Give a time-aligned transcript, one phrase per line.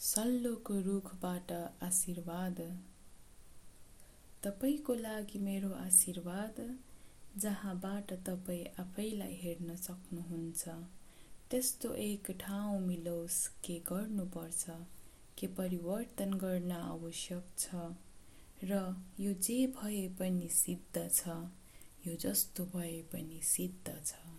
[0.00, 1.52] सल्लोको रुखबाट
[1.82, 2.58] आशीर्वाद।
[4.44, 6.60] तपाईँको लागि मेरो आशीर्वाद
[7.38, 10.68] जहाँबाट तपाईँ आफैलाई हेर्न सक्नुहुन्छ।
[11.50, 14.64] त्यस्तो एक ठाउँ मिलोस् के गर्नुपर्छ?
[15.38, 17.74] के परिवर्तन गर्न आवश्यक छ?
[18.64, 18.84] र
[19.20, 21.28] यो जे भए पनि सिद्ध छ
[22.06, 24.35] यो जस्तो भए पनि सिद्ध छ।